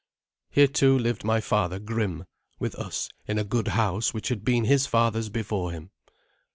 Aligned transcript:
Here, 0.49 0.65
too, 0.65 0.97
lived 0.97 1.23
my 1.23 1.39
father, 1.39 1.77
Grim, 1.77 2.25
with 2.57 2.73
us 2.73 3.07
in 3.27 3.37
a 3.37 3.43
good 3.43 3.67
house 3.67 4.15
which 4.15 4.29
had 4.29 4.43
been 4.43 4.63
his 4.65 4.87
father's 4.87 5.29
before 5.29 5.71
him. 5.71 5.91